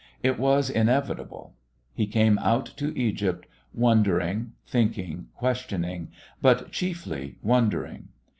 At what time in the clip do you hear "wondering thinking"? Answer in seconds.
3.71-5.27